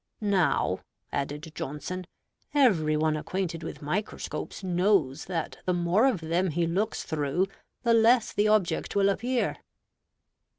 [0.19, 0.79] "Now"
[1.11, 2.07] (added Johnson),
[2.55, 7.45] "every one acquainted with microscopes knows that the more of them he looks through,
[7.83, 9.57] the less the object will appear."